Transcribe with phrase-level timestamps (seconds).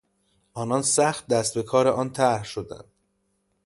[0.53, 2.85] آنان سخت دست به کار آن طرح شدند.